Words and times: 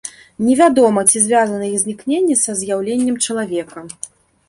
Не 0.45 0.55
вядома, 0.61 1.03
ці 1.11 1.21
звязана 1.27 1.69
іх 1.69 1.77
знікненне 1.83 2.41
са 2.45 2.59
з'яўленнем 2.65 3.23
чалавека. 3.25 3.89